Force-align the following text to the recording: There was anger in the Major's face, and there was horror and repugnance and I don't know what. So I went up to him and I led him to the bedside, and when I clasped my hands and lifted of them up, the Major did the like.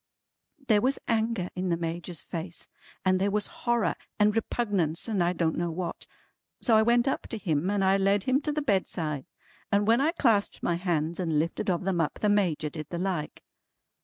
There 0.67 0.81
was 0.81 0.97
anger 1.07 1.51
in 1.55 1.69
the 1.69 1.77
Major's 1.77 2.21
face, 2.21 2.67
and 3.05 3.21
there 3.21 3.29
was 3.29 3.45
horror 3.69 3.93
and 4.19 4.35
repugnance 4.35 5.07
and 5.07 5.23
I 5.23 5.31
don't 5.31 5.55
know 5.55 5.69
what. 5.69 6.07
So 6.59 6.75
I 6.75 6.81
went 6.81 7.07
up 7.07 7.27
to 7.27 7.37
him 7.37 7.69
and 7.69 7.85
I 7.85 7.97
led 7.97 8.23
him 8.23 8.41
to 8.41 8.51
the 8.51 8.63
bedside, 8.63 9.27
and 9.71 9.85
when 9.85 10.01
I 10.01 10.11
clasped 10.13 10.63
my 10.63 10.73
hands 10.77 11.19
and 11.19 11.37
lifted 11.37 11.69
of 11.69 11.83
them 11.83 12.01
up, 12.01 12.15
the 12.15 12.29
Major 12.29 12.71
did 12.71 12.89
the 12.89 12.97
like. 12.97 13.43